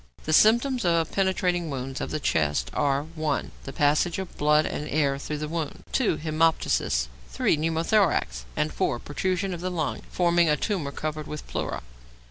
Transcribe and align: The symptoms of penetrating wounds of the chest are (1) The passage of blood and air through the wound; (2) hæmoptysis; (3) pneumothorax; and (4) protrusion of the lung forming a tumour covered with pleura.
The 0.23 0.33
symptoms 0.33 0.83
of 0.83 1.11
penetrating 1.11 1.69
wounds 1.69 2.01
of 2.01 2.09
the 2.09 2.19
chest 2.19 2.71
are 2.73 3.03
(1) 3.03 3.51
The 3.65 3.71
passage 3.71 4.17
of 4.17 4.35
blood 4.35 4.65
and 4.65 4.89
air 4.89 5.19
through 5.19 5.37
the 5.37 5.47
wound; 5.47 5.83
(2) 5.91 6.17
hæmoptysis; 6.17 7.05
(3) 7.29 7.55
pneumothorax; 7.55 8.45
and 8.55 8.73
(4) 8.73 8.97
protrusion 8.97 9.53
of 9.53 9.61
the 9.61 9.69
lung 9.69 10.01
forming 10.09 10.49
a 10.49 10.57
tumour 10.57 10.91
covered 10.91 11.27
with 11.27 11.45
pleura. 11.45 11.83